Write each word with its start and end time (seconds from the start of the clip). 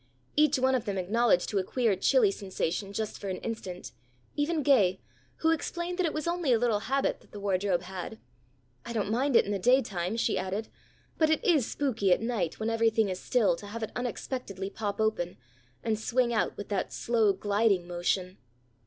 Each 0.35 0.57
one 0.57 0.73
of 0.73 0.85
them 0.85 0.97
acknowledged 0.97 1.47
to 1.49 1.59
a 1.59 1.63
queer 1.63 1.95
chilly 1.95 2.31
sensation 2.31 2.91
just 2.91 3.19
for 3.19 3.29
an 3.29 3.37
instant, 3.41 3.91
even 4.35 4.63
Gay, 4.63 4.99
who 5.37 5.51
explained 5.51 5.99
that 5.99 6.07
it 6.07 6.11
was 6.13 6.25
only 6.27 6.51
a 6.51 6.57
little 6.57 6.79
habit 6.89 7.19
that 7.19 7.31
the 7.31 7.39
wardrobe 7.39 7.83
had. 7.83 8.17
"I 8.83 8.93
don't 8.93 9.11
mind 9.11 9.35
it 9.35 9.45
in 9.45 9.51
the 9.51 9.59
day 9.59 9.83
time," 9.83 10.17
she 10.17 10.39
added, 10.39 10.69
"but 11.19 11.29
it 11.29 11.45
is 11.45 11.67
spooky 11.69 12.11
at 12.11 12.19
night 12.19 12.59
when 12.59 12.71
everything 12.71 13.09
is 13.09 13.19
still 13.19 13.55
to 13.57 13.67
have 13.67 13.83
it 13.83 13.91
unexpectedly 13.95 14.71
pop 14.71 14.99
open, 14.99 15.37
and 15.83 15.99
swing 15.99 16.33
out 16.33 16.57
with 16.57 16.69
that 16.69 16.91
slow 16.91 17.31
gliding 17.31 17.87
motion." 17.87 18.39